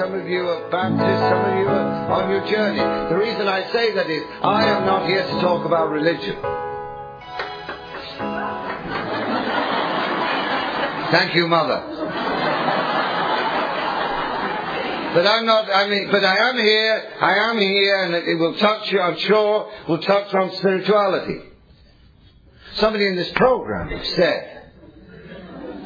Some 0.00 0.14
of 0.14 0.26
you 0.26 0.48
are 0.48 0.70
Baptist. 0.70 1.20
Some 1.28 1.44
of 1.44 1.58
you 1.58 1.68
are 1.68 2.10
on 2.10 2.30
your 2.30 2.40
journey. 2.46 2.78
The 3.10 3.16
reason 3.16 3.46
I 3.46 3.70
say 3.70 3.92
that 3.92 4.08
is 4.08 4.22
I 4.42 4.64
am 4.64 4.86
not 4.86 5.06
here 5.06 5.22
to 5.22 5.40
talk 5.42 5.66
about 5.66 5.90
religion. 5.90 6.36
Thank 11.10 11.34
you, 11.34 11.46
Mother. 11.48 11.82
But 15.12 15.26
I'm 15.26 15.44
not, 15.44 15.68
I 15.70 15.86
mean, 15.90 16.08
but 16.10 16.24
I 16.24 16.48
am 16.48 16.56
here, 16.56 17.12
I 17.20 17.34
am 17.50 17.58
here, 17.58 18.04
and 18.04 18.14
it 18.14 18.38
will 18.38 18.56
touch 18.56 18.90
you, 18.90 19.00
I'm 19.02 19.18
sure, 19.18 19.70
will 19.86 19.98
touch 19.98 20.32
on 20.32 20.56
spirituality. 20.56 21.40
Somebody 22.76 23.06
in 23.06 23.16
this 23.16 23.32
program 23.32 24.02
said 24.16 24.62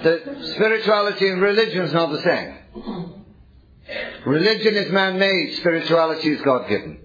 that 0.04 0.52
spirituality 0.54 1.26
and 1.26 1.42
religion 1.42 1.82
is 1.82 1.92
not 1.92 2.12
the 2.12 2.22
same. 2.22 3.23
Religion 4.26 4.76
is 4.76 4.90
man-made, 4.90 5.56
spirituality 5.56 6.30
is 6.30 6.40
God-given. 6.42 7.00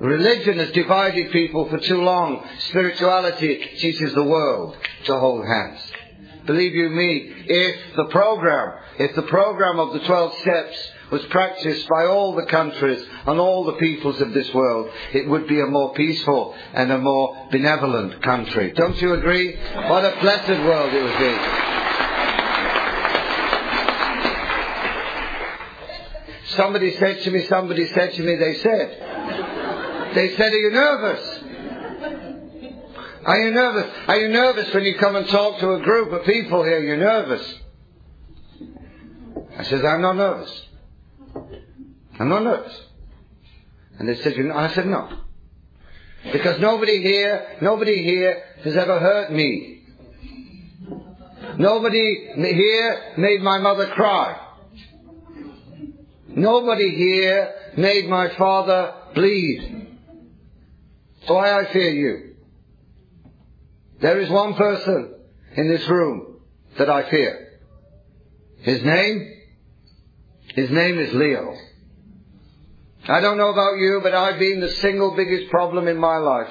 Religion 0.00 0.58
has 0.58 0.72
divided 0.72 1.30
people 1.30 1.68
for 1.68 1.78
too 1.78 2.02
long. 2.02 2.44
Spirituality 2.70 3.56
teaches 3.78 4.14
the 4.14 4.22
world 4.22 4.76
to 5.04 5.18
hold 5.18 5.44
hands. 5.46 5.80
Believe 6.46 6.74
you 6.74 6.88
me, 6.88 7.32
if 7.46 7.94
the 7.94 8.06
program, 8.06 8.80
if 8.98 9.14
the 9.14 9.22
program 9.22 9.78
of 9.78 9.92
the 9.92 10.00
12 10.00 10.38
steps 10.38 10.76
was 11.12 11.24
practiced 11.26 11.88
by 11.88 12.06
all 12.06 12.34
the 12.34 12.46
countries 12.46 13.04
and 13.26 13.38
all 13.38 13.64
the 13.64 13.74
peoples 13.74 14.20
of 14.20 14.32
this 14.32 14.52
world, 14.52 14.90
it 15.12 15.28
would 15.28 15.46
be 15.46 15.60
a 15.60 15.66
more 15.66 15.92
peaceful 15.94 16.54
and 16.74 16.90
a 16.90 16.98
more 16.98 17.48
benevolent 17.52 18.20
country. 18.22 18.72
Don't 18.72 19.00
you 19.00 19.14
agree? 19.14 19.54
What 19.54 20.04
a 20.04 20.18
blessed 20.20 20.64
world 20.64 20.92
it 20.92 21.02
would 21.02 21.18
be. 21.18 21.81
Somebody 26.56 26.96
said 26.96 27.22
to 27.22 27.30
me, 27.30 27.46
somebody 27.46 27.86
said 27.88 28.12
to 28.14 28.22
me, 28.22 28.36
they 28.36 28.54
said, 28.54 30.12
they 30.14 30.36
said, 30.36 30.52
are 30.52 30.56
you 30.56 30.70
nervous? 30.70 31.44
Are 33.24 33.38
you 33.40 33.50
nervous? 33.52 33.92
Are 34.08 34.16
you 34.16 34.28
nervous 34.28 34.74
when 34.74 34.84
you 34.84 34.96
come 34.96 35.16
and 35.16 35.28
talk 35.28 35.60
to 35.60 35.72
a 35.72 35.80
group 35.80 36.12
of 36.12 36.26
people 36.26 36.64
here? 36.64 36.80
You're 36.80 36.96
nervous. 36.96 37.54
I 39.56 39.62
said, 39.64 39.84
I'm 39.84 40.02
not 40.02 40.16
nervous. 40.16 40.66
I'm 42.18 42.28
not 42.28 42.42
nervous. 42.42 42.82
And 43.98 44.08
they 44.08 44.16
said, 44.16 44.36
you 44.36 44.44
know, 44.44 44.56
I 44.56 44.74
said, 44.74 44.86
no. 44.86 45.20
Because 46.32 46.60
nobody 46.60 47.02
here, 47.02 47.58
nobody 47.62 48.02
here 48.02 48.42
has 48.64 48.76
ever 48.76 48.98
hurt 48.98 49.32
me. 49.32 49.84
Nobody 51.58 52.28
here 52.36 53.14
made 53.18 53.40
my 53.42 53.58
mother 53.58 53.86
cry. 53.88 54.51
Nobody 56.34 56.90
here 56.94 57.54
made 57.76 58.08
my 58.08 58.28
father 58.36 58.94
bleed. 59.14 59.88
Why 61.26 61.60
I 61.60 61.72
fear 61.72 61.90
you. 61.90 62.34
There 64.00 64.20
is 64.20 64.30
one 64.30 64.54
person 64.54 65.14
in 65.56 65.68
this 65.68 65.86
room 65.88 66.40
that 66.78 66.90
I 66.90 67.08
fear. 67.08 67.60
His 68.60 68.82
name? 68.82 69.32
His 70.54 70.70
name 70.70 70.98
is 70.98 71.12
Leo. 71.14 71.54
I 73.08 73.20
don't 73.20 73.36
know 73.36 73.50
about 73.50 73.78
you, 73.78 74.00
but 74.02 74.14
I've 74.14 74.38
been 74.38 74.60
the 74.60 74.70
single 74.70 75.14
biggest 75.16 75.50
problem 75.50 75.88
in 75.88 75.98
my 75.98 76.18
life. 76.18 76.50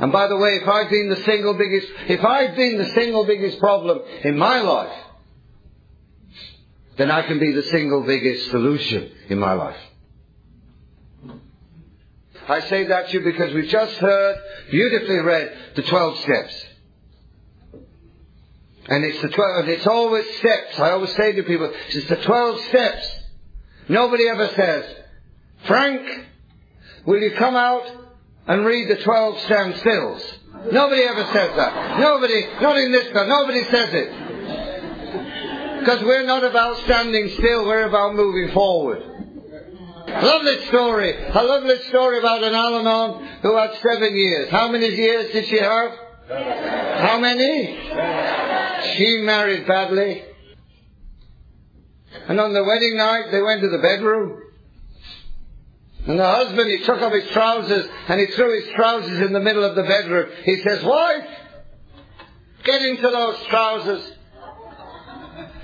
And 0.00 0.10
by 0.10 0.26
the 0.26 0.36
way, 0.36 0.56
if 0.56 0.68
I've 0.68 0.90
been 0.90 1.08
the 1.08 1.22
single 1.24 1.54
biggest, 1.54 1.86
if 2.08 2.24
I've 2.24 2.56
been 2.56 2.78
the 2.78 2.90
single 2.90 3.24
biggest 3.24 3.58
problem 3.60 4.00
in 4.24 4.36
my 4.36 4.60
life, 4.60 5.01
then 6.96 7.10
I 7.10 7.22
can 7.22 7.38
be 7.38 7.52
the 7.52 7.62
single 7.64 8.02
biggest 8.02 8.50
solution 8.50 9.10
in 9.28 9.38
my 9.38 9.52
life. 9.54 9.76
I 12.48 12.60
say 12.68 12.84
that 12.84 13.08
to 13.08 13.12
you 13.14 13.24
because 13.24 13.54
we've 13.54 13.70
just 13.70 13.94
heard, 13.94 14.36
beautifully 14.70 15.18
read, 15.18 15.56
the 15.76 15.82
12 15.82 16.18
steps. 16.20 16.64
And 18.88 19.04
it's 19.04 19.22
the 19.22 19.28
12, 19.28 19.68
it's 19.68 19.86
always 19.86 20.26
steps. 20.38 20.78
I 20.78 20.90
always 20.90 21.14
say 21.14 21.32
to 21.32 21.42
people, 21.44 21.72
it's 21.90 22.08
the 22.08 22.16
12 22.16 22.64
steps. 22.64 23.06
Nobody 23.88 24.28
ever 24.28 24.48
says, 24.56 24.84
Frank, 25.66 26.26
will 27.06 27.20
you 27.20 27.32
come 27.32 27.54
out 27.54 27.86
and 28.48 28.66
read 28.66 28.88
the 28.88 29.02
12 29.02 29.36
standstills? 29.36 30.22
Nobody 30.72 31.02
ever 31.02 31.24
says 31.32 31.56
that. 31.56 32.00
Nobody, 32.00 32.46
not 32.60 32.76
in 32.76 32.92
this 32.92 33.12
country, 33.12 33.28
nobody 33.28 33.64
says 33.64 33.88
it. 33.92 34.31
Because 35.82 36.04
we're 36.04 36.24
not 36.24 36.44
about 36.44 36.78
standing 36.84 37.28
still, 37.38 37.66
we're 37.66 37.88
about 37.88 38.14
moving 38.14 38.54
forward. 38.54 39.02
Lovely 40.06 40.66
story. 40.66 41.12
A 41.12 41.42
lovely 41.42 41.76
story 41.88 42.20
about 42.20 42.44
an 42.44 42.54
Al-Anon 42.54 43.26
who 43.42 43.56
had 43.56 43.74
seven 43.82 44.14
years. 44.14 44.48
How 44.48 44.70
many 44.70 44.86
years 44.86 45.32
did 45.32 45.46
she 45.46 45.58
have? 45.58 45.90
How 46.28 47.18
many? 47.18 47.80
She 48.96 49.22
married 49.22 49.66
badly. 49.66 50.22
And 52.28 52.38
on 52.38 52.52
the 52.52 52.62
wedding 52.62 52.96
night, 52.96 53.32
they 53.32 53.42
went 53.42 53.62
to 53.62 53.68
the 53.68 53.78
bedroom. 53.78 54.40
And 56.06 56.20
the 56.20 56.30
husband, 56.30 56.70
he 56.70 56.84
took 56.84 57.02
off 57.02 57.12
his 57.12 57.28
trousers 57.32 57.88
and 58.06 58.20
he 58.20 58.26
threw 58.26 58.60
his 58.60 58.72
trousers 58.74 59.20
in 59.26 59.32
the 59.32 59.40
middle 59.40 59.64
of 59.64 59.74
the 59.74 59.82
bedroom. 59.82 60.30
He 60.44 60.62
says, 60.62 60.84
wife, 60.84 61.26
get 62.62 62.82
into 62.82 63.02
those 63.02 63.42
trousers. 63.48 64.12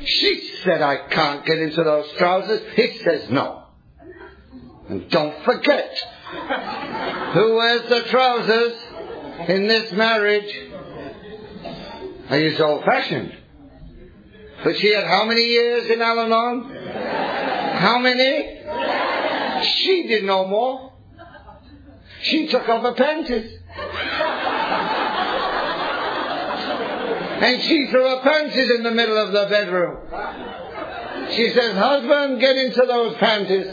She 0.05 0.51
said, 0.65 0.81
I 0.83 1.09
can't 1.09 1.45
get 1.45 1.59
into 1.59 1.83
those 1.83 2.11
trousers. 2.19 2.63
He 2.75 2.99
says, 2.99 3.31
no. 3.31 3.65
And 4.89 5.11
don't 5.11 5.45
forget, 5.45 5.91
who 7.35 7.55
wears 7.57 7.89
the 7.89 8.03
trousers 8.09 8.75
in 9.49 9.67
this 9.67 9.93
marriage? 9.93 10.55
Are 12.31 12.39
you 12.39 12.57
old 12.63 12.85
fashioned? 12.85 13.37
But 14.65 14.77
she 14.79 14.93
had 14.93 15.05
how 15.05 15.25
many 15.25 15.45
years 15.45 15.91
in 15.91 16.03
Al 16.03 16.21
Anon? 16.21 16.75
How 17.79 17.99
many? 17.99 18.61
She 19.65 20.07
did 20.09 20.25
no 20.25 20.47
more. 20.47 20.93
She 22.23 22.49
took 22.49 22.69
off 22.69 22.83
her 22.83 22.95
panties. 22.95 23.59
And 27.41 27.63
she 27.63 27.87
threw 27.87 28.03
her 28.03 28.21
panties 28.23 28.71
in 28.71 28.83
the 28.83 28.91
middle 28.91 29.17
of 29.17 29.33
the 29.33 29.47
bedroom. 29.49 29.99
She 31.31 31.51
says, 31.51 31.77
husband, 31.77 32.41
get 32.41 32.57
into 32.57 32.85
those 32.87 33.17
panties. 33.19 33.67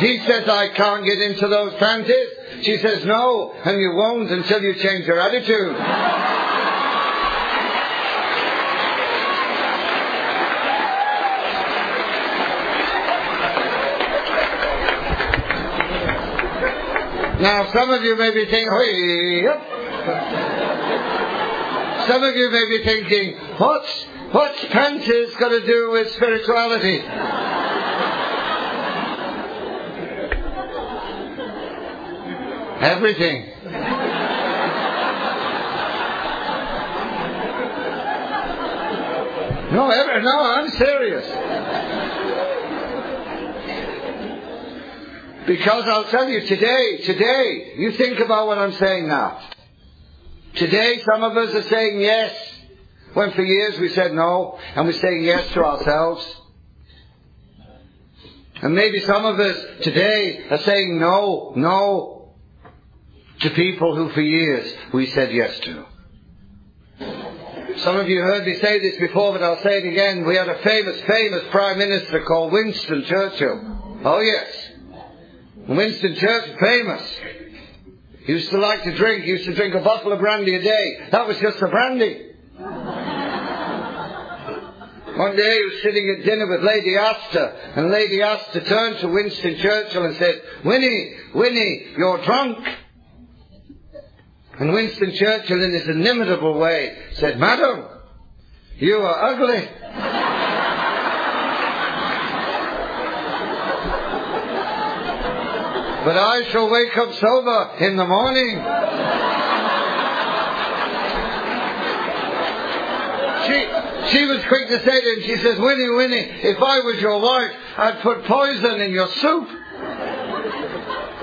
He 0.00 0.18
says, 0.26 0.48
I 0.48 0.68
can't 0.74 1.04
get 1.04 1.18
into 1.18 1.48
those 1.48 1.74
panties. 1.74 2.28
She 2.62 2.78
says, 2.78 3.04
no, 3.04 3.52
and 3.64 3.80
you 3.80 3.92
won't 3.94 4.30
until 4.30 4.62
you 4.62 4.74
change 4.74 5.06
your 5.06 5.20
attitude. 5.20 5.76
Now, 17.40 17.72
some 17.72 17.90
of 17.90 18.02
you 18.04 18.16
may 18.16 18.30
be 18.30 18.44
thinking, 18.46 19.42
yep. 19.42 20.61
Some 22.08 22.24
of 22.24 22.34
you 22.34 22.50
may 22.50 22.68
be 22.68 22.84
thinking, 22.84 23.36
what's, 23.58 24.06
what's 24.32 24.64
panties 24.66 25.34
got 25.36 25.50
to 25.50 25.64
do 25.64 25.90
with 25.92 26.12
spirituality? 26.14 26.98
Everything. 32.80 33.46
No, 39.72 39.88
ever, 39.90 40.20
no, 40.22 40.44
I'm 40.44 40.70
serious. 40.70 41.26
Because 45.46 45.84
I'll 45.86 46.04
tell 46.04 46.28
you 46.28 46.46
today, 46.46 46.98
today, 47.04 47.74
you 47.76 47.92
think 47.92 48.18
about 48.18 48.48
what 48.48 48.58
I'm 48.58 48.72
saying 48.72 49.06
now. 49.06 49.40
Today, 50.54 51.00
some 51.04 51.22
of 51.22 51.36
us 51.36 51.54
are 51.54 51.68
saying 51.68 52.00
yes, 52.00 52.34
when 53.14 53.32
for 53.32 53.42
years 53.42 53.78
we 53.78 53.88
said 53.90 54.12
no, 54.12 54.58
and 54.74 54.86
we're 54.86 54.92
saying 54.92 55.24
yes 55.24 55.52
to 55.54 55.64
ourselves. 55.64 56.36
And 58.60 58.74
maybe 58.74 59.00
some 59.00 59.24
of 59.24 59.40
us 59.40 59.56
today 59.82 60.44
are 60.50 60.58
saying 60.58 60.98
no, 60.98 61.52
no, 61.56 62.34
to 63.40 63.50
people 63.50 63.96
who 63.96 64.10
for 64.10 64.20
years 64.20 64.72
we 64.92 65.06
said 65.06 65.32
yes 65.32 65.58
to. 65.60 65.86
Some 67.78 67.96
of 67.96 68.08
you 68.08 68.20
heard 68.20 68.46
me 68.46 68.54
say 68.60 68.78
this 68.78 68.98
before, 68.98 69.32
but 69.32 69.42
I'll 69.42 69.62
say 69.62 69.78
it 69.78 69.86
again. 69.86 70.24
We 70.26 70.36
had 70.36 70.48
a 70.48 70.58
famous, 70.62 71.00
famous 71.00 71.42
Prime 71.50 71.78
Minister 71.78 72.22
called 72.22 72.52
Winston 72.52 73.04
Churchill. 73.04 74.00
Oh 74.04 74.20
yes. 74.20 74.46
Winston 75.66 76.14
Churchill, 76.14 76.56
famous. 76.60 77.02
He 78.24 78.32
used 78.32 78.50
to 78.50 78.58
like 78.58 78.84
to 78.84 78.94
drink, 78.94 79.24
he 79.24 79.30
used 79.30 79.46
to 79.46 79.54
drink 79.54 79.74
a 79.74 79.80
bottle 79.80 80.12
of 80.12 80.20
brandy 80.20 80.54
a 80.54 80.62
day. 80.62 81.08
That 81.10 81.26
was 81.26 81.38
just 81.38 81.58
the 81.58 81.68
brandy. 81.68 82.28
One 85.16 85.36
day 85.36 85.58
he 85.58 85.64
was 85.64 85.82
sitting 85.82 86.16
at 86.18 86.24
dinner 86.24 86.46
with 86.48 86.62
Lady 86.62 86.96
Astor, 86.96 87.54
and 87.76 87.90
Lady 87.90 88.22
Astor 88.22 88.64
turned 88.64 88.98
to 88.98 89.08
Winston 89.08 89.56
Churchill 89.56 90.06
and 90.06 90.16
said, 90.16 90.40
Winnie, 90.64 91.14
Winnie, 91.34 91.86
you're 91.98 92.24
drunk. 92.24 92.66
And 94.58 94.72
Winston 94.72 95.12
Churchill, 95.12 95.62
in 95.62 95.72
his 95.72 95.88
inimitable 95.88 96.58
way, 96.58 96.96
said, 97.14 97.38
Madam, 97.38 97.84
you 98.76 98.98
are 98.98 99.34
ugly. 99.34 99.68
But 106.04 106.16
I 106.16 106.42
shall 106.50 106.68
wake 106.68 106.96
up 106.96 107.14
sober 107.14 107.70
in 107.80 107.96
the 107.96 108.06
morning. 108.06 108.58
She, 113.46 114.16
she 114.16 114.24
was 114.26 114.44
quick 114.44 114.68
to 114.68 114.84
say 114.84 115.00
to 115.00 115.14
him, 115.14 115.22
she 115.22 115.36
says, 115.42 115.58
Winnie, 115.58 115.88
Winnie, 115.88 116.30
if 116.42 116.60
I 116.60 116.80
was 116.80 117.00
your 117.00 117.20
wife, 117.20 117.52
I'd 117.76 118.00
put 118.00 118.24
poison 118.24 118.80
in 118.80 118.92
your 118.92 119.08
soup. 119.08 119.48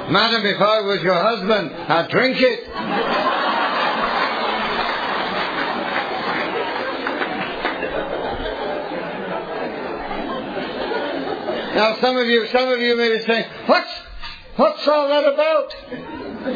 Madam, 0.10 0.46
if 0.46 0.62
I 0.62 0.82
was 0.82 1.02
your 1.02 1.16
husband, 1.16 1.72
I'd 1.72 2.10
drink 2.10 2.38
it. 2.40 2.68
Now 11.76 11.96
some 12.02 12.18
of 12.18 12.28
you, 12.28 12.48
some 12.48 12.70
of 12.70 12.80
you 12.80 12.98
may 12.98 13.18
be 13.18 13.24
saying, 13.24 13.46
what's, 13.68 13.90
what's 14.60 14.88
all 14.88 15.08
that 15.08 15.26
about? 15.34 15.76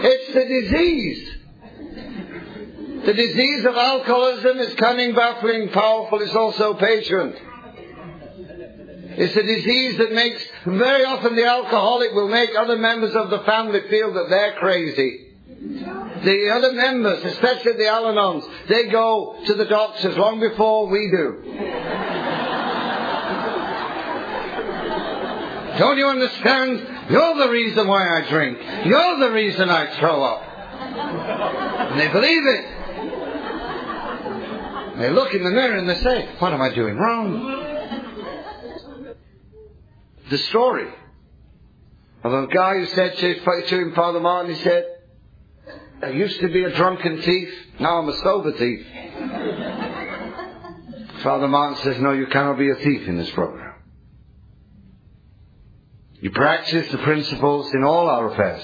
It's 0.04 0.34
the 0.34 0.46
disease. 0.46 1.30
The 3.06 3.14
disease 3.14 3.66
of 3.66 3.76
alcoholism 3.76 4.60
is 4.60 4.74
cunning, 4.76 5.14
baffling, 5.16 5.70
powerful, 5.70 6.22
it's 6.22 6.36
also 6.36 6.74
patient. 6.74 7.36
It's 9.16 9.36
a 9.36 9.44
disease 9.44 9.98
that 9.98 10.12
makes, 10.12 10.44
very 10.66 11.06
often 11.06 11.36
the 11.36 11.46
alcoholic 11.46 12.14
will 12.14 12.30
make 12.30 12.50
other 12.58 12.78
members 12.78 13.16
of 13.16 13.30
the 13.30 13.40
family 13.40 13.82
feel 13.90 14.14
that 14.14 14.30
they're 14.30 14.54
crazy. 14.54 15.28
The 16.24 16.50
other 16.50 16.72
members, 16.74 17.24
especially 17.26 17.74
the 17.74 17.88
Al-Anons, 17.88 18.68
they 18.68 18.88
go 18.88 19.38
to 19.46 19.54
the 19.54 19.66
doctors 19.66 20.18
long 20.18 20.40
before 20.40 20.88
we 20.88 21.12
do. 21.12 21.44
Don't 25.78 25.98
you 25.98 26.08
understand? 26.08 26.93
You're 27.14 27.46
the 27.46 27.52
reason 27.52 27.88
why 27.88 28.18
I 28.18 28.28
drink. 28.28 28.58
You're 28.88 29.20
the 29.20 29.32
reason 29.32 29.70
I 29.70 30.00
throw 30.00 30.24
up. 30.24 30.42
And 31.92 32.00
they 32.00 32.08
believe 32.08 32.44
it. 32.48 32.66
They 34.98 35.12
look 35.12 35.32
in 35.36 35.44
the 35.44 35.52
mirror 35.52 35.78
and 35.78 35.88
they 35.88 36.00
say, 36.00 36.28
What 36.40 36.54
am 36.54 36.62
I 36.64 36.74
doing 36.74 36.98
wrong? 36.98 39.16
The 40.32 40.40
story 40.40 40.88
of 42.24 42.34
a 42.34 42.48
guy 42.48 42.80
who 42.80 42.88
said 42.88 43.16
to, 43.18 43.62
to 43.68 43.80
him, 43.80 43.94
Father 43.94 44.20
Martin, 44.20 44.56
he 44.56 44.64
said, 44.64 44.88
I 46.02 46.10
used 46.10 46.40
to 46.40 46.48
be 46.48 46.64
a 46.64 46.76
drunken 46.76 47.22
thief, 47.22 47.54
now 47.80 48.00
I'm 48.00 48.10
a 48.10 48.18
sober 48.24 48.54
thief. 48.54 48.88
Father 51.22 51.48
Martin 51.48 51.78
says, 51.84 52.02
No, 52.02 52.14
you 52.14 52.26
cannot 52.26 52.58
be 52.58 52.72
a 52.72 52.76
thief 52.76 53.08
in 53.08 53.18
this 53.18 53.30
program. 53.30 53.63
You 56.24 56.32
practice 56.32 56.90
the 56.90 57.00
principles 57.00 57.74
in 57.74 57.84
all 57.84 58.08
our 58.08 58.32
affairs. 58.32 58.64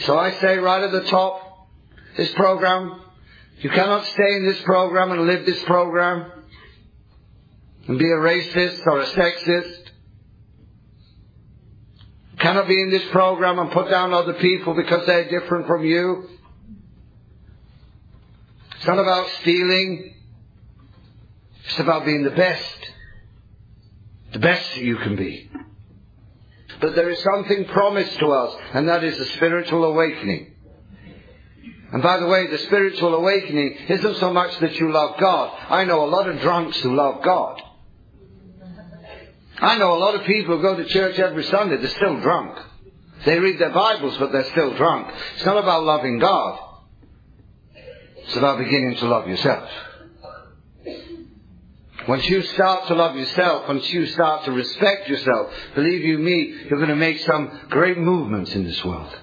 So 0.00 0.18
I 0.18 0.32
say 0.32 0.58
right 0.58 0.82
at 0.82 0.92
the 0.92 1.04
top, 1.04 1.70
this 2.14 2.30
program, 2.34 3.00
you 3.60 3.70
cannot 3.70 4.04
stay 4.04 4.34
in 4.34 4.44
this 4.44 4.60
program 4.64 5.12
and 5.12 5.26
live 5.26 5.46
this 5.46 5.62
program 5.62 6.30
and 7.88 7.98
be 7.98 8.04
a 8.04 8.16
racist 8.18 8.86
or 8.86 9.00
a 9.00 9.06
sexist. 9.06 9.78
You 12.32 12.38
cannot 12.38 12.68
be 12.68 12.78
in 12.78 12.90
this 12.90 13.08
program 13.10 13.58
and 13.58 13.70
put 13.70 13.88
down 13.88 14.12
other 14.12 14.34
people 14.34 14.74
because 14.74 15.06
they're 15.06 15.30
different 15.30 15.66
from 15.66 15.86
you. 15.86 16.28
It's 18.76 18.86
not 18.86 18.98
about 18.98 19.26
stealing. 19.40 20.16
It's 21.64 21.78
about 21.78 22.04
being 22.04 22.24
the 22.24 22.30
best. 22.30 22.85
The 24.36 24.40
best 24.40 24.76
you 24.76 24.96
can 24.96 25.16
be. 25.16 25.50
But 26.82 26.94
there 26.94 27.08
is 27.08 27.18
something 27.20 27.64
promised 27.64 28.18
to 28.18 28.26
us, 28.26 28.54
and 28.74 28.86
that 28.86 29.02
is 29.02 29.18
a 29.18 29.24
spiritual 29.32 29.82
awakening. 29.84 30.52
And 31.90 32.02
by 32.02 32.18
the 32.18 32.26
way, 32.26 32.46
the 32.46 32.58
spiritual 32.58 33.14
awakening 33.14 33.78
isn't 33.88 34.18
so 34.18 34.34
much 34.34 34.58
that 34.58 34.78
you 34.78 34.92
love 34.92 35.18
God. 35.18 35.56
I 35.70 35.86
know 35.86 36.04
a 36.04 36.10
lot 36.10 36.28
of 36.28 36.38
drunks 36.40 36.78
who 36.80 36.94
love 36.94 37.22
God. 37.22 37.62
I 39.58 39.78
know 39.78 39.94
a 39.94 40.00
lot 40.04 40.16
of 40.16 40.26
people 40.26 40.58
who 40.58 40.62
go 40.62 40.76
to 40.76 40.84
church 40.84 41.18
every 41.18 41.44
Sunday, 41.44 41.78
they're 41.78 41.88
still 41.88 42.20
drunk. 42.20 42.58
They 43.24 43.38
read 43.38 43.58
their 43.58 43.72
Bibles, 43.72 44.18
but 44.18 44.32
they're 44.32 44.50
still 44.50 44.76
drunk. 44.76 45.14
It's 45.36 45.46
not 45.46 45.56
about 45.56 45.84
loving 45.84 46.18
God. 46.18 46.58
It's 48.16 48.36
about 48.36 48.58
beginning 48.58 48.96
to 48.96 49.06
love 49.06 49.28
yourself. 49.28 49.70
Once 52.08 52.24
you 52.28 52.42
start 52.42 52.86
to 52.86 52.94
love 52.94 53.16
yourself, 53.16 53.66
once 53.66 53.88
you 53.90 54.06
start 54.06 54.44
to 54.44 54.52
respect 54.52 55.08
yourself, 55.08 55.52
believe 55.74 56.02
you 56.02 56.18
me, 56.18 56.54
you're 56.68 56.78
going 56.78 56.88
to 56.88 56.96
make 56.96 57.18
some 57.20 57.66
great 57.68 57.98
movements 57.98 58.54
in 58.54 58.64
this 58.64 58.84
world. 58.84 59.18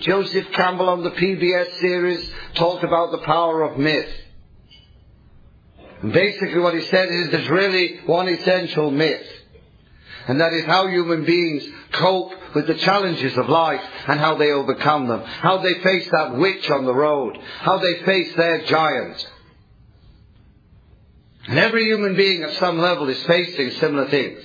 Joseph 0.00 0.52
Campbell 0.52 0.88
on 0.88 1.02
the 1.02 1.10
PBS 1.10 1.80
series 1.80 2.30
talked 2.54 2.84
about 2.84 3.12
the 3.12 3.18
power 3.18 3.62
of 3.62 3.78
myth. 3.78 4.08
And 6.02 6.12
basically 6.12 6.60
what 6.60 6.74
he 6.74 6.84
said 6.86 7.08
is 7.10 7.30
there's 7.30 7.48
really 7.48 7.98
one 8.06 8.28
essential 8.28 8.90
myth. 8.90 9.26
And 10.28 10.40
that 10.40 10.52
is 10.52 10.64
how 10.66 10.86
human 10.88 11.24
beings 11.24 11.64
cope 11.92 12.32
with 12.54 12.66
the 12.66 12.74
challenges 12.74 13.36
of 13.36 13.48
life 13.48 13.80
and 14.06 14.20
how 14.20 14.36
they 14.36 14.50
overcome 14.52 15.08
them. 15.08 15.22
How 15.22 15.58
they 15.58 15.74
face 15.74 16.08
that 16.10 16.36
witch 16.36 16.70
on 16.70 16.84
the 16.84 16.94
road. 16.94 17.38
How 17.60 17.78
they 17.78 18.02
face 18.02 18.34
their 18.36 18.64
giant. 18.66 19.26
And 21.46 21.58
every 21.58 21.84
human 21.84 22.14
being 22.14 22.42
at 22.42 22.54
some 22.56 22.78
level 22.78 23.08
is 23.08 23.22
facing 23.24 23.70
similar 23.72 24.08
things. 24.08 24.40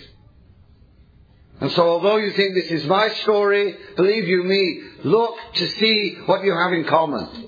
And 1.59 1.71
so 1.71 1.88
although 1.88 2.17
you 2.17 2.31
think 2.33 2.55
this 2.55 2.71
is 2.71 2.85
my 2.85 3.09
story, 3.09 3.75
believe 3.95 4.27
you 4.27 4.43
me, 4.43 4.81
look 5.03 5.35
to 5.55 5.67
see 5.67 6.15
what 6.25 6.43
you 6.43 6.53
have 6.53 6.73
in 6.73 6.85
common. 6.85 7.47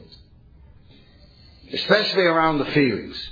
Especially 1.74 2.24
around 2.24 2.60
the 2.60 2.66
feelings. 2.66 3.32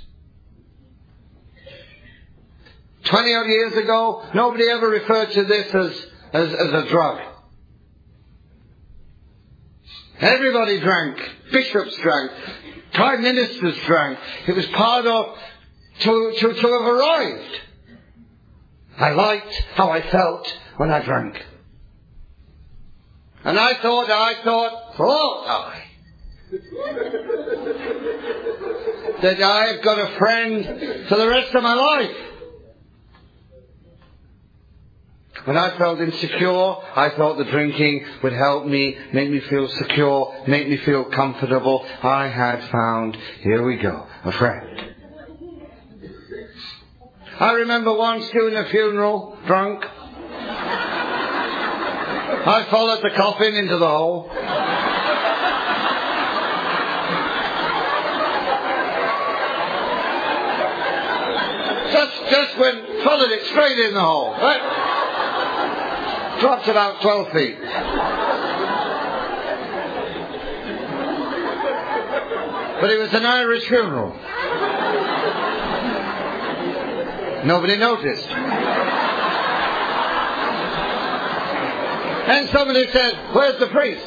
Twenty 3.04 3.34
odd 3.34 3.46
years 3.46 3.74
ago, 3.74 4.24
nobody 4.34 4.68
ever 4.68 4.88
referred 4.88 5.30
to 5.32 5.44
this 5.44 5.74
as, 5.74 6.06
as, 6.32 6.54
as 6.54 6.72
a 6.72 6.88
drug. 6.88 7.20
Everybody 10.20 10.80
drank. 10.80 11.18
Bishops 11.52 11.96
drank. 11.98 12.30
Prime 12.94 13.22
ministers 13.22 13.76
drank. 13.86 14.18
It 14.46 14.54
was 14.54 14.66
part 14.66 15.06
of 15.06 15.36
to, 16.00 16.34
to, 16.38 16.54
to 16.54 16.54
have 16.54 16.86
arrived. 16.86 17.60
I 18.98 19.10
liked 19.10 19.52
how 19.74 19.90
I 19.90 20.02
felt 20.10 20.52
when 20.76 20.90
I 20.90 21.02
drank. 21.04 21.44
And 23.44 23.58
I 23.58 23.74
thought, 23.74 24.10
I 24.10 24.42
thought, 24.42 24.96
thought 24.96 25.46
I, 25.46 25.82
that 29.22 29.42
I've 29.42 29.82
got 29.82 29.98
a 29.98 30.18
friend 30.18 31.08
for 31.08 31.16
the 31.16 31.28
rest 31.28 31.54
of 31.54 31.62
my 31.62 31.74
life. 31.74 32.16
When 35.44 35.58
I 35.58 35.76
felt 35.76 36.00
insecure, 36.00 36.76
I 36.96 37.10
thought 37.16 37.36
the 37.36 37.44
drinking 37.44 38.06
would 38.22 38.32
help 38.32 38.64
me, 38.64 38.96
make 39.12 39.28
me 39.28 39.40
feel 39.40 39.68
secure, 39.68 40.34
make 40.46 40.66
me 40.68 40.78
feel 40.78 41.04
comfortable. 41.04 41.84
I 42.02 42.28
had 42.28 42.64
found, 42.70 43.14
here 43.40 43.62
we 43.62 43.76
go, 43.76 44.06
a 44.24 44.32
friend. 44.32 44.93
I 47.40 47.52
remember 47.52 47.92
once 47.92 48.30
doing 48.30 48.54
a 48.54 48.64
funeral, 48.66 49.36
drunk. 49.46 49.84
I 52.46 52.66
followed 52.70 53.02
the 53.02 53.10
coffin 53.10 53.54
into 53.54 53.76
the 53.76 53.88
hole. 53.88 54.30
Just, 61.90 62.30
just 62.30 62.58
went, 62.58 63.02
followed 63.02 63.30
it 63.32 63.46
straight 63.46 63.78
in 63.80 63.94
the 63.94 64.00
hole. 64.00 64.30
Right? 64.32 64.60
Dropped 66.40 66.68
about 66.68 67.00
12 67.02 67.32
feet. 67.32 67.58
But 72.80 72.90
it 72.90 72.98
was 72.98 73.12
an 73.14 73.26
Irish 73.26 73.66
funeral. 73.66 74.14
Nobody 77.44 77.76
noticed. 77.76 78.28
And 82.26 82.48
somebody 82.50 82.86
said, 82.90 83.34
Where's 83.34 83.58
the 83.60 83.66
priest? 83.66 84.06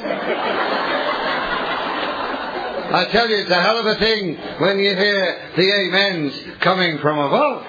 I 2.89 3.06
tell 3.12 3.29
you, 3.29 3.38
it's 3.38 3.51
a 3.51 3.62
hell 3.62 3.77
of 3.77 3.86
a 3.86 3.96
thing 4.00 4.38
when 4.60 4.79
you 4.79 4.96
hear 4.96 5.51
the 5.56 5.72
amens 5.72 6.34
coming 6.62 6.98
from 7.00 7.20
above. 7.20 7.63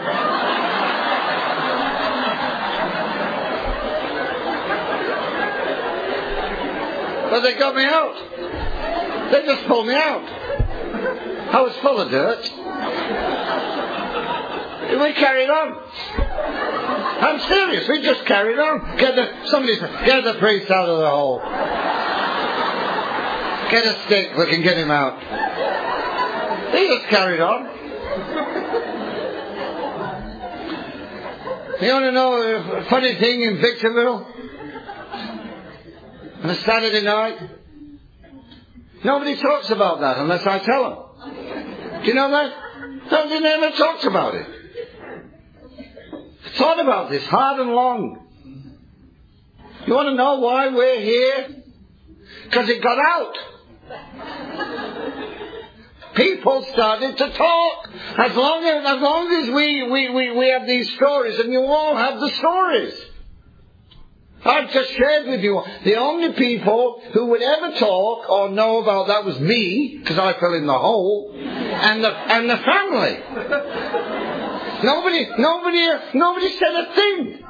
But 7.30 7.40
they 7.40 7.58
got 7.58 7.74
me 7.74 7.84
out. 7.84 9.30
They 9.32 9.44
just 9.44 9.66
pulled 9.66 9.86
me 9.86 9.94
out. 9.94 10.24
I 11.52 11.60
was 11.60 11.76
full 11.82 12.00
of 12.00 12.10
dirt. 12.10 12.50
We 14.98 15.12
carried 15.12 15.48
on. 15.48 15.82
I'm 17.20 17.40
serious. 17.48 17.88
We 17.88 18.02
just 18.02 18.24
carried 18.26 18.58
on. 18.58 18.96
Get 18.96 19.14
the 19.14 19.48
somebody 19.48 19.76
get 19.78 20.24
the 20.24 20.34
priest 20.34 20.70
out 20.70 20.88
of 20.88 20.98
the 20.98 21.08
hole. 21.08 21.40
Get 23.70 23.84
a 23.86 24.02
stick. 24.06 24.36
We 24.36 24.46
can 24.46 24.62
get 24.62 24.76
him 24.76 24.90
out. 24.90 25.20
They 26.72 26.88
just 26.88 27.06
carried 27.08 27.40
on. 27.40 27.68
You 31.80 31.92
want 31.92 32.04
to 32.06 32.12
know 32.12 32.42
a 32.42 32.84
funny 32.86 33.14
thing 33.14 33.42
in 33.42 33.60
Victorville? 33.60 34.26
On 36.42 36.50
a 36.50 36.54
Saturday 36.56 37.02
night? 37.02 37.38
Nobody 39.04 39.36
talks 39.36 39.70
about 39.70 40.00
that 40.00 40.18
unless 40.18 40.44
I 40.44 40.58
tell 40.58 40.82
them. 40.82 42.02
Do 42.02 42.08
you 42.08 42.14
know 42.14 42.30
that? 42.30 42.52
Nobody 43.10 43.40
never 43.40 43.70
talks 43.76 44.04
about 44.04 44.34
it. 44.34 44.57
Thought 46.56 46.80
about 46.80 47.10
this 47.10 47.24
hard 47.24 47.60
and 47.60 47.70
long. 47.70 48.24
You 49.86 49.94
want 49.94 50.08
to 50.08 50.14
know 50.14 50.38
why 50.40 50.68
we're 50.68 51.00
here? 51.00 51.62
Because 52.44 52.68
it 52.68 52.82
got 52.82 52.98
out. 52.98 53.36
People 56.14 56.64
started 56.72 57.16
to 57.16 57.30
talk. 57.30 57.90
As 58.18 58.34
long 58.34 58.64
as, 58.64 58.84
as 58.84 59.00
long 59.00 59.32
as 59.32 59.50
we, 59.50 59.82
we, 59.90 60.08
we, 60.10 60.30
we 60.36 60.48
have 60.48 60.66
these 60.66 60.92
stories, 60.94 61.38
and 61.38 61.52
you 61.52 61.62
all 61.62 61.96
have 61.96 62.18
the 62.20 62.30
stories. 62.30 62.94
I've 64.44 64.70
just 64.72 64.92
shared 64.92 65.26
with 65.26 65.40
you. 65.40 65.62
The 65.84 65.96
only 65.96 66.32
people 66.32 67.02
who 67.12 67.26
would 67.26 67.42
ever 67.42 67.72
talk 67.78 68.28
or 68.28 68.50
know 68.50 68.82
about 68.82 69.08
that 69.08 69.24
was 69.24 69.38
me, 69.38 69.98
because 69.98 70.18
I 70.18 70.32
fell 70.38 70.54
in 70.54 70.66
the 70.66 70.78
hole, 70.78 71.32
and 71.34 72.02
the, 72.04 72.10
and 72.10 72.50
the 72.50 72.56
family. 72.56 74.17
Nobody, 74.82 75.28
nobody, 75.38 75.88
nobody 76.14 76.56
said 76.58 76.74
a 76.74 76.94
thing. 76.94 77.44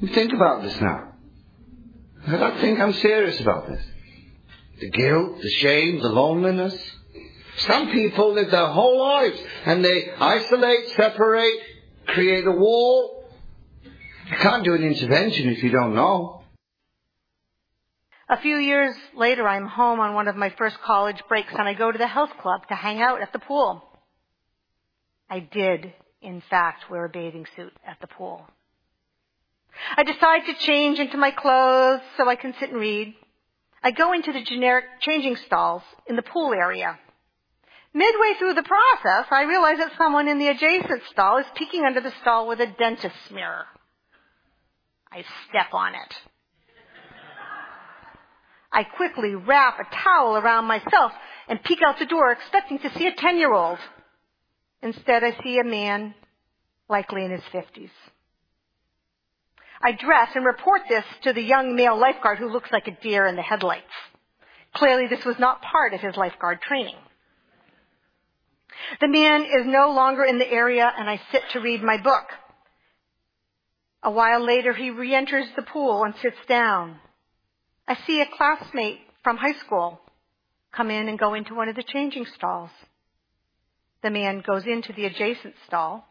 You 0.00 0.08
think 0.08 0.32
about 0.32 0.62
this 0.62 0.80
now. 0.80 1.12
I 2.26 2.36
don't 2.36 2.60
think 2.60 2.80
I'm 2.80 2.92
serious 2.94 3.40
about 3.40 3.68
this. 3.68 3.82
The 4.80 4.90
guilt, 4.90 5.40
the 5.40 5.50
shame, 5.50 6.00
the 6.00 6.08
loneliness. 6.08 6.74
Some 7.58 7.92
people 7.92 8.34
live 8.34 8.50
their 8.50 8.66
whole 8.66 8.98
lives 8.98 9.38
and 9.64 9.84
they 9.84 10.10
isolate, 10.18 10.88
separate, 10.96 11.54
create 12.06 12.46
a 12.46 12.52
wall. 12.52 13.24
You 13.84 14.36
can't 14.38 14.64
do 14.64 14.74
an 14.74 14.82
intervention 14.82 15.50
if 15.50 15.62
you 15.62 15.70
don't 15.70 15.94
know. 15.94 16.42
A 18.28 18.40
few 18.40 18.56
years 18.56 18.94
later, 19.14 19.46
I'm 19.46 19.66
home 19.66 20.00
on 20.00 20.14
one 20.14 20.26
of 20.26 20.36
my 20.36 20.50
first 20.56 20.78
college 20.80 21.20
breaks 21.28 21.52
and 21.56 21.68
I 21.68 21.74
go 21.74 21.92
to 21.92 21.98
the 21.98 22.06
health 22.06 22.30
club 22.40 22.66
to 22.68 22.74
hang 22.74 23.00
out 23.00 23.20
at 23.20 23.32
the 23.32 23.38
pool. 23.38 23.84
I 25.32 25.38
did, 25.38 25.94
in 26.20 26.42
fact, 26.50 26.90
wear 26.90 27.06
a 27.06 27.08
bathing 27.08 27.46
suit 27.56 27.72
at 27.86 27.98
the 28.02 28.06
pool. 28.06 28.46
I 29.96 30.02
decide 30.02 30.44
to 30.44 30.66
change 30.66 30.98
into 30.98 31.16
my 31.16 31.30
clothes 31.30 32.02
so 32.18 32.28
I 32.28 32.36
can 32.36 32.52
sit 32.60 32.68
and 32.68 32.78
read. 32.78 33.14
I 33.82 33.92
go 33.92 34.12
into 34.12 34.30
the 34.30 34.42
generic 34.42 34.84
changing 35.00 35.36
stalls 35.36 35.80
in 36.06 36.16
the 36.16 36.22
pool 36.22 36.52
area. 36.52 36.98
Midway 37.94 38.34
through 38.38 38.52
the 38.52 38.62
process, 38.62 39.26
I 39.30 39.44
realize 39.44 39.78
that 39.78 39.96
someone 39.96 40.28
in 40.28 40.38
the 40.38 40.48
adjacent 40.48 41.00
stall 41.10 41.38
is 41.38 41.46
peeking 41.54 41.86
under 41.86 42.02
the 42.02 42.12
stall 42.20 42.46
with 42.46 42.60
a 42.60 42.66
dentist's 42.66 43.30
mirror. 43.30 43.64
I 45.10 45.24
step 45.48 45.72
on 45.72 45.94
it. 45.94 46.14
I 48.70 48.84
quickly 48.84 49.34
wrap 49.34 49.78
a 49.80 49.96
towel 49.96 50.36
around 50.36 50.66
myself 50.66 51.12
and 51.48 51.64
peek 51.64 51.78
out 51.86 51.98
the 51.98 52.04
door 52.04 52.32
expecting 52.32 52.80
to 52.80 52.92
see 52.98 53.06
a 53.06 53.14
10 53.14 53.38
year 53.38 53.54
old. 53.54 53.78
Instead, 54.82 55.22
I 55.22 55.40
see 55.42 55.58
a 55.58 55.64
man, 55.64 56.14
likely 56.88 57.24
in 57.24 57.30
his 57.30 57.42
50s. 57.52 57.90
I 59.84 59.92
dress 59.92 60.30
and 60.34 60.44
report 60.44 60.82
this 60.88 61.04
to 61.22 61.32
the 61.32 61.42
young 61.42 61.74
male 61.74 61.98
lifeguard 61.98 62.38
who 62.38 62.50
looks 62.50 62.70
like 62.70 62.86
a 62.86 62.96
deer 63.02 63.26
in 63.26 63.36
the 63.36 63.42
headlights. 63.42 63.84
Clearly, 64.74 65.06
this 65.08 65.24
was 65.24 65.38
not 65.38 65.62
part 65.62 65.92
of 65.92 66.00
his 66.00 66.16
lifeguard 66.16 66.60
training. 66.62 66.96
The 69.00 69.08
man 69.08 69.42
is 69.42 69.66
no 69.66 69.90
longer 69.90 70.24
in 70.24 70.38
the 70.38 70.50
area 70.50 70.90
and 70.96 71.08
I 71.08 71.20
sit 71.30 71.42
to 71.50 71.60
read 71.60 71.82
my 71.82 71.98
book. 71.98 72.26
A 74.02 74.10
while 74.10 74.44
later, 74.44 74.72
he 74.72 74.90
re-enters 74.90 75.46
the 75.54 75.62
pool 75.62 76.04
and 76.04 76.14
sits 76.16 76.38
down. 76.48 76.96
I 77.86 77.96
see 78.06 78.20
a 78.20 78.26
classmate 78.26 79.00
from 79.22 79.36
high 79.36 79.58
school 79.64 80.00
come 80.72 80.90
in 80.90 81.08
and 81.08 81.18
go 81.18 81.34
into 81.34 81.54
one 81.54 81.68
of 81.68 81.76
the 81.76 81.82
changing 81.82 82.26
stalls. 82.34 82.70
The 84.02 84.10
man 84.10 84.42
goes 84.46 84.64
into 84.66 84.92
the 84.92 85.06
adjacent 85.06 85.54
stall. 85.66 86.06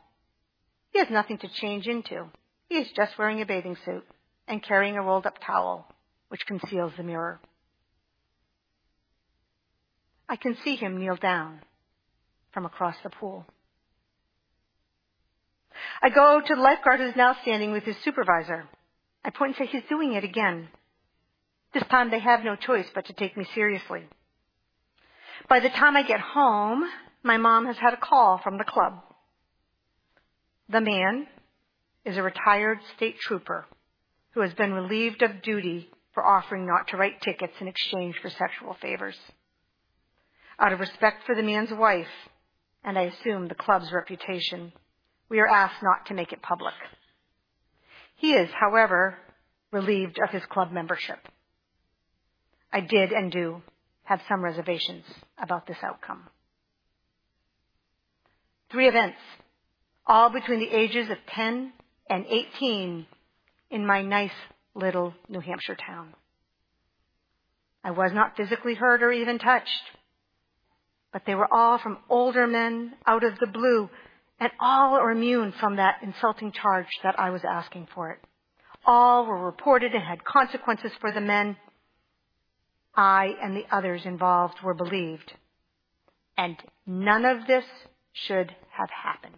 He 0.92 1.00
has 1.00 1.10
nothing 1.10 1.38
to 1.40 1.48
change 1.48 1.88
into. 1.88 2.30
He 2.70 2.76
is 2.76 2.88
just 2.96 3.18
wearing 3.18 3.42
a 3.42 3.46
bathing 3.46 3.78
suit 3.86 4.06
and 4.48 4.64
carrying 4.64 4.98
a 4.98 5.02
rolled 5.02 5.26
up 5.26 5.38
towel, 5.46 5.88
which 6.30 6.46
conceals 6.46 6.94
the 6.98 7.04
mirror. 7.04 7.40
I 10.30 10.38
can 10.38 10.56
see 10.64 10.76
him 10.78 10.98
kneel 10.98 11.18
down 11.18 11.60
from 12.54 12.66
across 12.66 12.96
the 13.04 13.10
pool. 13.10 13.46
I 16.02 16.10
go 16.10 16.42
to 16.46 16.56
the 16.56 16.62
lifeguard 16.62 17.00
who's 17.00 17.16
now 17.16 17.36
standing 17.42 17.72
with 17.72 17.84
his 17.84 17.98
supervisor. 18.04 18.66
I 19.24 19.30
point 19.30 19.58
and 19.60 19.68
say, 19.68 19.72
he's 19.72 19.90
doing 19.90 20.14
it 20.14 20.24
again. 20.24 20.70
This 21.74 21.84
time 21.90 22.12
they 22.12 22.20
have 22.20 22.44
no 22.44 22.56
choice 22.56 22.88
but 22.94 23.06
to 23.08 23.14
take 23.14 23.38
me 23.38 23.46
seriously. 23.54 24.04
By 25.50 25.60
the 25.60 25.70
time 25.70 25.96
I 25.96 26.04
get 26.04 26.20
home, 26.20 26.84
my 27.24 27.38
mom 27.38 27.66
has 27.66 27.78
had 27.78 27.94
a 27.94 27.98
call 27.98 28.40
from 28.44 28.58
the 28.58 28.64
club. 28.64 29.02
The 30.70 30.82
man 30.82 31.28
is 32.06 32.18
a 32.18 32.24
retired 32.24 32.80
state 32.96 33.20
trooper 33.20 33.66
who 34.32 34.42
has 34.42 34.54
been 34.54 34.74
relieved 34.74 35.22
of 35.22 35.42
duty 35.42 35.90
for 36.14 36.26
offering 36.26 36.66
not 36.66 36.88
to 36.88 36.98
write 36.98 37.22
tickets 37.22 37.54
in 37.60 37.68
exchange 37.68 38.16
for 38.22 38.30
sexual 38.30 38.76
favors. 38.82 39.18
Out 40.60 40.74
of 40.74 40.80
respect 40.80 41.26
for 41.26 41.36
the 41.36 41.44
man's 41.44 41.72
wife, 41.72 42.08
and 42.84 42.98
I 42.98 43.04
assume 43.04 43.48
the 43.48 43.56
club's 43.56 43.92
reputation, 43.92 44.72
we 45.30 45.40
are 45.40 45.48
asked 45.48 45.82
not 45.84 46.08
to 46.08 46.14
make 46.14 46.32
it 46.32 46.42
public. 46.42 46.74
He 48.16 48.34
is, 48.34 48.50
however, 48.60 49.18
relieved 49.72 50.20
of 50.24 50.30
his 50.30 50.46
club 50.46 50.72
membership. 50.72 51.20
I 52.72 52.82
did 52.82 53.12
and 53.12 53.32
do 53.32 53.62
have 54.04 54.22
some 54.28 54.44
reservations 54.44 55.06
about 55.42 55.68
this 55.68 55.78
outcome. 55.84 56.30
Three 58.72 58.88
events, 58.88 59.18
all 60.08 60.30
between 60.30 60.60
the 60.60 60.74
ages 60.74 61.10
of 61.10 61.18
10 61.36 61.74
and 62.10 62.26
18 62.26 63.06
in 63.70 63.86
my 63.86 64.02
nice 64.02 64.32
little 64.74 65.14
New 65.28 65.42
Hampshire 65.42 65.76
town. 65.76 66.14
I 67.84 67.92
was 67.92 68.12
not 68.14 68.38
physically 68.38 68.76
hurt 68.76 69.04
or 69.04 69.12
even 69.12 69.40
touched, 69.40 69.68
but 71.12 71.24
they 71.26 71.36
were 71.36 71.54
all 71.54 71.80
from 71.80 71.98
older 72.10 72.48
men 72.48 72.94
out 73.06 73.24
of 73.24 73.38
the 73.40 73.48
blue, 73.48 73.90
and 74.40 74.52
all 74.60 74.96
are 74.96 75.12
immune 75.12 75.54
from 75.60 75.76
that 75.76 75.96
insulting 76.02 76.52
charge 76.52 76.88
that 77.04 77.20
I 77.20 77.32
was 77.32 77.42
asking 77.44 77.88
for 77.94 78.12
it. 78.12 78.20
All 78.86 79.26
were 79.26 79.46
reported 79.46 79.94
and 79.94 80.04
had 80.04 80.24
consequences 80.24 80.92
for 81.02 81.12
the 81.12 81.22
men. 81.22 81.58
I 82.96 83.34
and 83.42 83.56
the 83.56 83.66
others 83.72 84.02
involved 84.06 84.56
were 84.64 84.74
believed. 84.74 85.32
And 86.38 86.56
none 86.88 87.26
of 87.26 87.46
this 87.48 87.66
should 88.14 88.56
have 88.72 88.90
happened. 88.90 89.34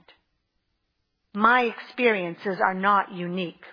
My 1.33 1.61
experiences 1.63 2.59
are 2.63 2.73
not 2.73 3.13
unique. 3.13 3.63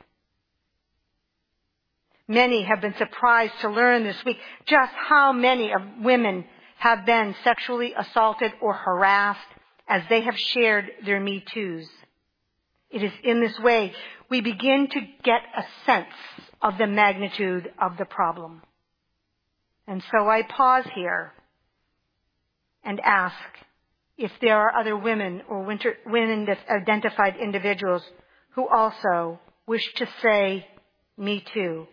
Many 2.27 2.63
have 2.63 2.81
been 2.81 2.95
surprised 2.97 3.55
to 3.61 3.69
learn 3.69 4.05
this 4.05 4.25
week 4.25 4.39
just 4.67 4.93
how 4.93 5.33
many 5.33 5.73
of 5.73 5.83
women 6.01 6.45
have 6.79 7.05
been 7.05 7.35
sexually 7.45 7.93
assaulted 7.93 8.53
or 8.63 8.73
harassed 8.73 9.41
as 9.89 10.03
they 10.09 10.23
have 10.23 10.39
shared 10.39 10.91
their 11.05 11.21
Me 11.21 11.45
Too's. 11.53 11.89
It 12.91 13.03
is 13.03 13.13
in 13.23 13.41
this 13.41 13.59
way 13.59 13.93
we 14.31 14.41
begin 14.41 14.89
to 14.89 15.01
get 15.23 15.43
a 15.57 15.65
sense 15.85 16.15
of 16.63 16.79
the 16.79 16.87
magnitude 16.87 17.73
of 17.79 17.97
the 17.97 18.05
problem. 18.05 18.63
And 19.87 20.03
so 20.13 20.29
I 20.29 20.43
pause 20.43 20.85
here 20.95 21.33
and 22.85 23.01
ask, 23.01 23.35
if 24.21 24.31
there 24.43 24.55
are 24.55 24.79
other 24.79 24.95
women 24.97 25.41
or 25.49 25.63
women 25.63 26.47
identified 26.69 27.37
individuals 27.39 28.03
who 28.51 28.69
also 28.69 29.41
wish 29.67 29.83
to 29.95 30.07
say, 30.21 30.67
me 31.17 31.43
too. 31.55 31.87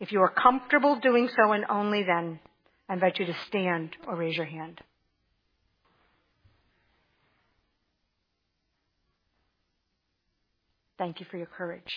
If 0.00 0.10
you 0.10 0.22
are 0.22 0.30
comfortable 0.30 0.98
doing 1.00 1.28
so 1.36 1.52
and 1.52 1.66
only 1.68 2.02
then, 2.02 2.40
I 2.88 2.94
invite 2.94 3.18
you 3.18 3.26
to 3.26 3.36
stand 3.48 3.90
or 4.06 4.16
raise 4.16 4.38
your 4.38 4.46
hand. 4.46 4.80
Thank 10.96 11.20
you 11.20 11.26
for 11.30 11.36
your 11.36 11.46
courage. 11.46 11.92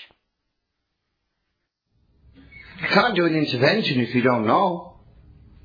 You 2.36 2.88
can't 2.90 3.16
do 3.16 3.26
an 3.26 3.36
intervention 3.36 4.02
if 4.02 4.14
you 4.14 4.24
don't 4.24 4.46
know. 4.46 4.98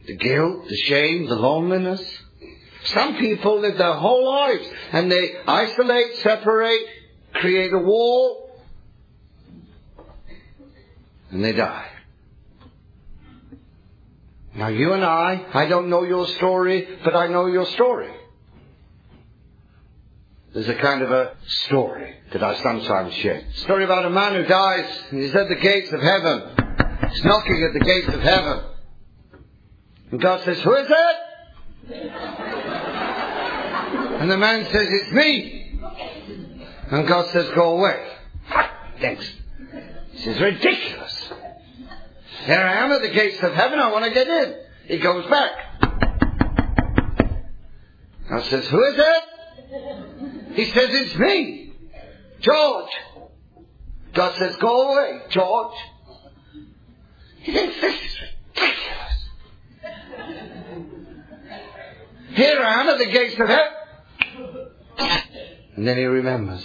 The 0.07 0.17
guilt, 0.17 0.69
the 0.69 0.77
shame, 0.77 1.27
the 1.27 1.35
loneliness. 1.35 2.01
Some 2.95 3.17
people 3.17 3.61
live 3.61 3.77
their 3.77 3.95
whole 3.95 4.25
lives 4.25 4.67
and 4.93 5.11
they 5.11 5.33
isolate, 5.47 6.17
separate, 6.23 6.81
create 7.35 7.73
a 7.73 7.79
wall, 7.79 8.63
and 11.31 11.45
they 11.45 11.53
die. 11.53 11.87
Now 14.55 14.69
you 14.69 14.93
and 14.93 15.05
I, 15.05 15.47
I 15.53 15.67
don't 15.67 15.89
know 15.89 16.05
your 16.05 16.27
story, 16.29 16.89
but 17.05 17.15
I 17.15 17.29
know 17.29 17.47
your 17.47 17.67
story. 17.67 18.11
There's 20.55 20.69
a 20.69 20.75
kind 20.75 21.03
of 21.03 21.11
a 21.11 21.37
story 21.47 22.15
that 22.33 22.43
I 22.43 22.61
sometimes 22.63 23.15
share. 23.15 23.43
Story 23.57 23.85
about 23.85 24.07
a 24.07 24.11
man 24.11 24.35
who 24.35 24.45
dies 24.45 24.99
and 25.11 25.23
he's 25.23 25.35
at 25.35 25.49
the 25.49 25.57
gates 25.57 25.93
of 25.93 26.01
heaven. 26.01 26.43
He's 27.11 27.25
knocking 27.25 27.63
at 27.63 27.73
the 27.75 27.85
gates 27.85 28.09
of 28.09 28.21
heaven. 28.21 28.61
And 30.11 30.21
God 30.21 30.43
says, 30.45 30.59
who 30.61 30.75
is 30.75 30.87
it? 30.89 31.17
And 34.21 34.31
the 34.31 34.37
man 34.37 34.65
says, 34.71 34.89
it's 34.91 35.13
me. 35.13 35.81
And 36.91 37.07
God 37.07 37.31
says, 37.31 37.49
go 37.55 37.79
away. 37.79 38.07
Thanks. 39.01 39.31
This 40.13 40.27
is 40.27 40.41
ridiculous. 40.41 41.33
Here 42.45 42.61
I 42.61 42.85
am 42.85 42.93
at 42.93 43.03
the 43.03 43.09
gates 43.09 43.43
of 43.43 43.55
heaven. 43.55 43.79
I 43.79 43.91
want 43.93 44.05
to 44.05 44.11
get 44.11 44.27
in. 44.29 44.57
He 44.87 44.99
goes 44.99 45.27
back. 45.31 45.51
God 48.29 48.45
says, 48.45 48.67
who 48.69 48.85
is 48.85 48.95
it? 48.99 49.23
He 50.55 50.65
says, 50.67 50.89
it's 50.91 51.17
me. 51.17 51.73
George. 52.41 52.91
God 54.15 54.37
says, 54.37 54.57
go 54.57 54.93
away, 54.93 55.21
George. 55.31 55.77
He 57.41 57.53
thinks 57.53 57.81
this 57.81 57.95
is 57.95 58.17
ridiculous. 58.55 58.98
Here 62.39 62.63
I 62.63 62.81
am 62.83 62.89
at 62.89 62.99
the 62.99 63.07
gates 63.07 63.35
of 63.41 63.49
heaven. 63.49 64.69
And 65.75 65.89
then 65.89 65.97
he 65.97 66.05
remembers. 66.05 66.65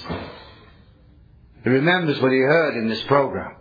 He 1.63 1.69
remembers 1.69 2.21
what 2.21 2.31
he 2.31 2.37
heard 2.37 2.77
in 2.77 2.89
this 2.89 3.01
program. 3.05 3.55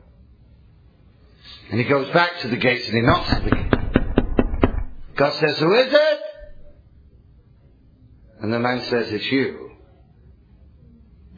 And 1.71 1.81
he 1.81 1.89
goes 1.89 2.13
back 2.13 2.41
to 2.41 2.49
the 2.49 2.59
gates 2.59 2.87
and 2.87 2.97
he 2.97 3.01
knocks 3.01 3.33
at 3.33 3.45
the 3.45 3.51
gate. 3.51 3.73
God 5.17 5.33
says, 5.41 5.57
Who 5.57 5.73
is 5.73 5.91
it? 5.91 6.21
And 8.43 8.53
the 8.53 8.59
man 8.59 8.85
says, 8.91 9.11
It's 9.11 9.33
you. 9.33 9.71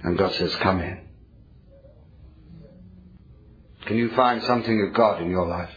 And 0.03 0.19
God 0.19 0.35
says, 0.35 0.57
Come 0.57 0.81
in. 0.81 1.01
Can 3.87 3.97
you 3.97 4.11
find 4.17 4.43
something 4.43 4.89
of 4.89 4.93
God 4.93 5.23
in 5.23 5.31
your 5.31 5.47
life? 5.47 5.71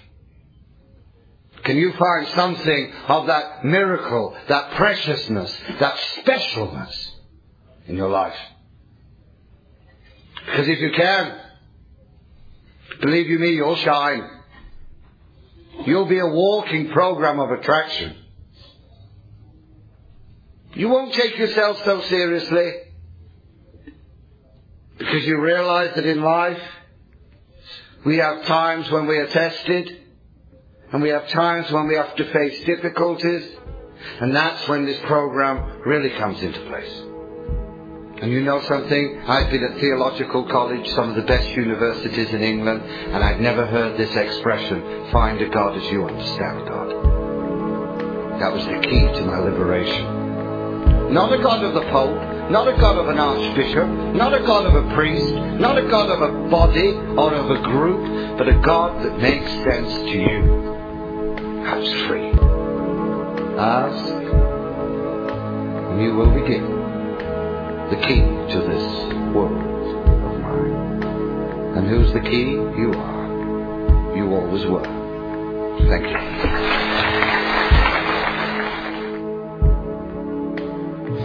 Can 1.67 1.75
you 1.75 1.91
find 1.99 2.27
something 2.29 2.93
of 3.09 3.27
that 3.27 3.65
miracle, 3.65 4.33
that 4.47 4.71
preciousness, 4.77 5.53
that 5.81 5.97
specialness 6.23 7.11
in 7.87 7.97
your 7.97 8.07
life? 8.07 8.37
Because 10.45 10.69
if 10.69 10.79
you 10.79 10.91
can, 10.93 11.37
believe 13.01 13.27
you 13.27 13.37
me, 13.37 13.49
you'll 13.49 13.75
shine. 13.75 14.29
You'll 15.85 16.05
be 16.05 16.19
a 16.19 16.25
walking 16.25 16.89
program 16.91 17.41
of 17.41 17.51
attraction. 17.51 18.15
You 20.73 20.87
won't 20.87 21.13
take 21.13 21.37
yourself 21.37 21.83
so 21.83 22.01
seriously 22.03 22.75
because 24.97 25.25
you 25.25 25.41
realize 25.41 25.95
that 25.95 26.05
in 26.05 26.21
life 26.21 26.61
we 28.05 28.19
have 28.19 28.45
times 28.45 28.89
when 28.89 29.05
we 29.05 29.17
are 29.17 29.27
tested 29.27 30.06
and 30.91 31.01
we 31.01 31.09
have 31.09 31.27
times 31.29 31.71
when 31.71 31.87
we 31.87 31.95
have 31.95 32.15
to 32.15 32.31
face 32.31 32.65
difficulties 32.65 33.57
and 34.21 34.35
that's 34.35 34.67
when 34.67 34.85
this 34.85 34.99
program 35.05 35.81
really 35.85 36.11
comes 36.11 36.41
into 36.41 36.59
place. 36.61 37.03
And 38.21 38.31
you 38.31 38.41
know 38.41 38.61
something? 38.63 39.21
I've 39.27 39.51
been 39.51 39.63
at 39.63 39.79
theological 39.79 40.45
college, 40.45 40.87
some 40.95 41.09
of 41.09 41.15
the 41.15 41.21
best 41.21 41.49
universities 41.49 42.29
in 42.29 42.41
England, 42.41 42.81
and 42.81 43.23
I've 43.23 43.39
never 43.39 43.65
heard 43.65 43.97
this 43.97 44.15
expression, 44.15 45.11
find 45.11 45.39
a 45.39 45.49
God 45.49 45.77
as 45.77 45.83
you 45.91 46.07
understand 46.07 46.67
God. 46.67 48.39
That 48.39 48.53
was 48.53 48.65
the 48.65 48.79
key 48.81 49.01
to 49.01 49.21
my 49.25 49.37
liberation. 49.37 51.13
Not 51.13 51.31
a 51.31 51.41
God 51.41 51.63
of 51.63 51.75
the 51.75 51.89
Pope, 51.91 52.49
not 52.49 52.67
a 52.67 52.73
God 52.79 52.97
of 52.97 53.07
an 53.07 53.19
archbishop, 53.19 53.87
not 54.15 54.33
a 54.33 54.39
God 54.39 54.65
of 54.65 54.73
a 54.73 54.95
priest, 54.95 55.33
not 55.33 55.77
a 55.77 55.87
God 55.87 56.09
of 56.09 56.21
a 56.21 56.49
body 56.49 56.93
or 56.93 57.33
of 57.33 57.51
a 57.51 57.61
group, 57.61 58.37
but 58.37 58.47
a 58.47 58.59
God 58.61 59.03
that 59.05 59.19
makes 59.19 59.49
sense 59.63 59.93
to 59.93 60.17
you. 60.17 60.76
That's 61.67 61.91
free. 62.07 62.31
Ask, 63.59 64.13
and 65.89 66.01
you 66.01 66.15
will 66.15 66.31
be 66.33 66.39
given 66.47 66.77
the 67.89 67.97
key 68.07 68.21
to 68.53 68.59
this 68.61 68.85
world 69.35 69.51
of 69.51 70.39
mine. 70.41 70.73
And 71.75 71.87
who's 71.87 72.13
the 72.13 72.21
key? 72.21 72.51
You 72.51 72.93
are. 72.95 74.15
You 74.15 74.33
always 74.33 74.65
were. 74.65 74.85
Thank 75.89 76.05
you. 76.07 76.19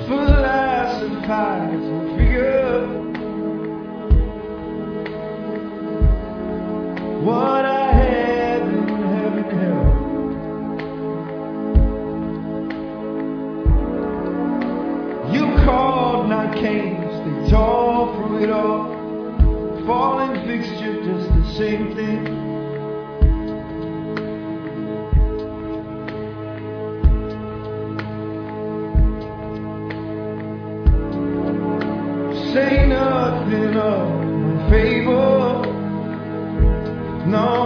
For 0.08 0.26
No. 37.24 37.61